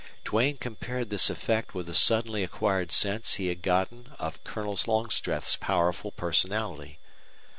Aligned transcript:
Duane 0.23 0.57
compared 0.57 1.11
this 1.11 1.29
effect 1.29 1.75
with 1.75 1.85
the 1.85 1.93
suddenly 1.93 2.43
acquired 2.43 2.91
sense 2.91 3.35
he 3.35 3.49
had 3.49 3.61
gotten 3.61 4.13
of 4.17 4.43
Colonel 4.43 4.75
Longstreth's 4.87 5.55
powerful 5.57 6.09
personality. 6.11 6.97